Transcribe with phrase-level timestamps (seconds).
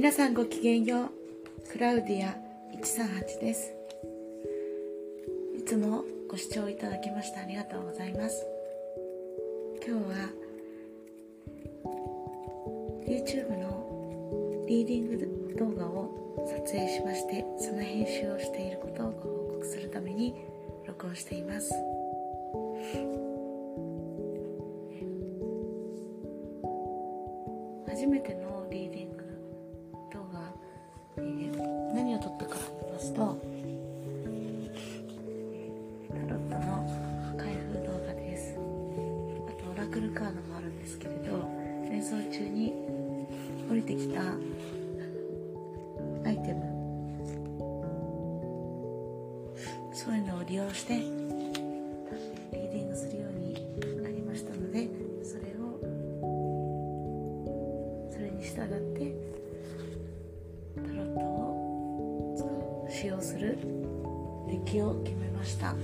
[0.00, 1.10] 皆さんごきげんよう。
[1.70, 2.34] クラウディア
[2.74, 3.74] 138です。
[5.58, 8.46] いつもご視聴いただきましてありがとうございます。
[9.86, 10.30] 今日は
[13.06, 20.34] YouTube のリーディング動画を撮影しましてその編集をしていることをご報告するために
[20.86, 21.74] 録音しています。
[27.86, 29.09] 初めてのリーディング
[43.70, 44.22] 降りてきたア
[46.32, 46.70] イテム。
[49.92, 51.10] そういうのを利用してリー
[52.52, 53.52] ディングするように
[54.02, 54.88] なりましたので
[55.22, 55.78] それを
[58.10, 58.66] それに従っ
[58.98, 59.14] て
[60.74, 63.58] タロットを使用する
[64.48, 65.74] デッキを決めました、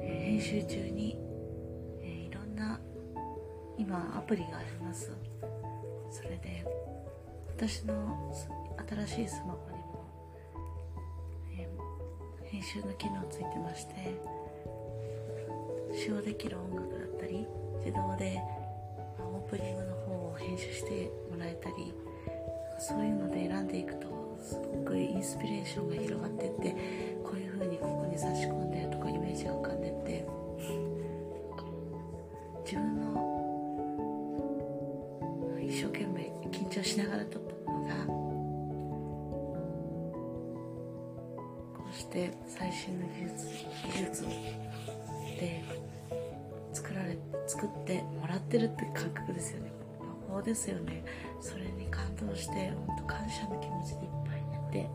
[0.00, 1.18] えー編集中に、
[2.02, 2.80] えーいろんな
[3.76, 5.10] 今アプリがあります。
[6.14, 6.64] それで
[7.56, 8.32] 私の
[9.06, 10.06] 新しいスマホにも、
[11.58, 11.84] えー
[12.44, 13.94] 編集の機能ついてまして
[15.92, 17.44] 使用できる音楽だったり
[17.84, 18.40] 自動で
[19.18, 21.92] まオープニングの方を編集してもらえたり
[22.78, 26.76] そういうので選んでいくとすごくインスピレーションが広がってって
[35.74, 37.94] 一生懸命緊張しながら撮ったものが
[41.76, 43.48] こうして最新の技術
[43.92, 44.22] 技術
[45.40, 45.64] で
[46.72, 49.72] 作られ作ってもらってるって感覚ですよね。
[50.28, 51.04] 魔法ですよね。
[51.40, 54.88] それに感動して本当感謝の気持ちでいっぱいになって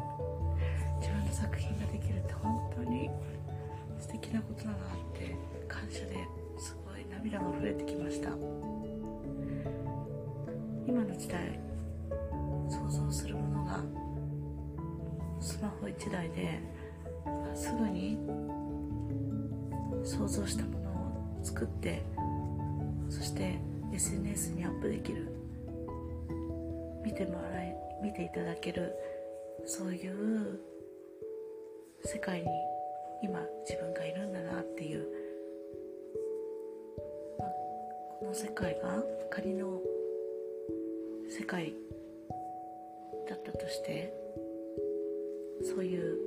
[1.01, 3.09] 自分の作品ができるって本当に
[3.99, 4.77] 素敵なことだなっ
[5.13, 5.35] て
[5.67, 6.25] 感謝で
[6.57, 8.29] すごい涙が溢れてきました。
[11.19, 11.59] 時代
[12.69, 13.83] 想像するものが
[15.39, 16.59] スマホ1台で
[17.53, 18.17] すぐに
[20.03, 22.01] 想像したものを作って
[23.09, 23.59] そして
[23.93, 25.39] SNS にアップできる。
[27.03, 28.93] 見てもらい見ていただける
[29.65, 30.59] そういう
[32.03, 32.47] 世界に
[33.23, 35.05] 今自分がいるんだなっていう、
[37.37, 37.45] ま
[38.19, 39.81] この世界が仮の
[41.29, 41.73] 世界
[43.29, 44.11] だったとして
[45.63, 46.17] そういう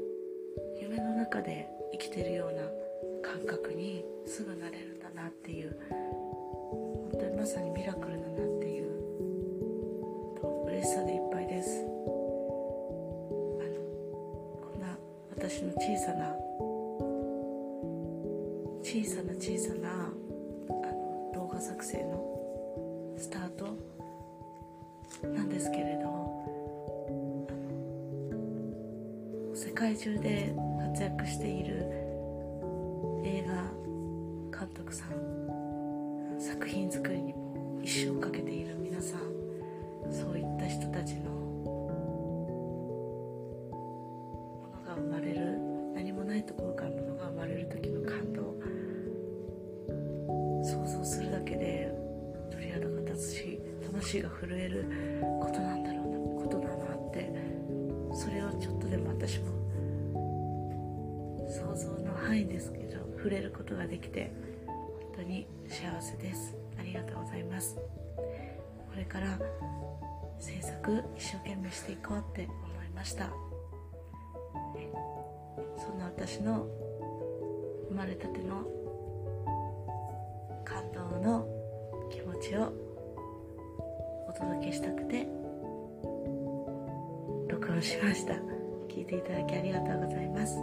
[0.81, 2.63] 夢の中で生きてるような
[3.29, 8.93] 感覚にすぐなれるんだなっていう本当にまさにミラクルだなっていう
[10.41, 11.81] と嬉しさでいっぱいです。
[11.81, 11.91] あの
[14.63, 14.97] こんな
[15.37, 16.33] 私の小さな
[18.83, 20.13] 小さな小さな
[20.69, 23.77] あの動画作成のスタート
[25.23, 26.09] なんですけれど
[28.31, 31.87] あの世界中で活躍している
[33.25, 35.09] 映画監督さん
[36.39, 39.21] 作品作りにも一生かけている皆さん
[40.13, 41.52] そういった人たちの
[54.13, 54.85] 魂が震える
[55.41, 57.33] ことなんだろうなことだなって
[58.13, 59.47] それをちょっとでも私も
[61.49, 64.35] 想像の範囲ですけど触れることができて
[64.67, 64.77] 本
[65.17, 66.55] 当に幸せです。
[66.79, 67.77] ありがとうございます。
[67.77, 67.83] こ
[68.97, 69.39] れから
[70.39, 73.31] 制作一生懸命していこうって思いました。
[75.79, 76.67] そんな私の
[77.89, 78.67] 生まれたての
[80.65, 81.47] 感動の
[82.11, 82.92] 気持ちをお
[84.43, 85.27] 届けしたくて。
[87.49, 88.35] 録音しました。
[88.89, 90.57] 聞いていただきありがとうございます。